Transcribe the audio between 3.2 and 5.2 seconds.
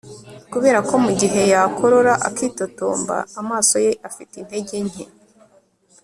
amaso ye afite intege nke